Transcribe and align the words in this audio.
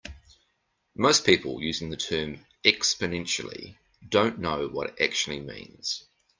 Most 0.95 1.27
people 1.27 1.61
using 1.61 1.91
the 1.91 1.95
term 1.95 2.43
"exponentially" 2.65 3.77
don't 4.09 4.39
know 4.39 4.67
what 4.67 4.87
it 4.87 4.95
actually 5.03 5.41
means. 5.41 6.05